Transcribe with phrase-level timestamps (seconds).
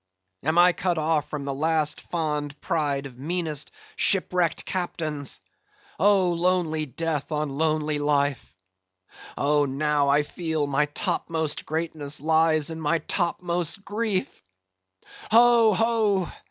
[0.43, 5.39] Am I cut off from the last fond pride of meanest shipwrecked captains?
[5.99, 8.55] Oh, lonely death on lonely life!
[9.37, 14.41] Oh, now I feel my topmost greatness lies in my topmost grief.
[15.29, 16.31] Ho, ho!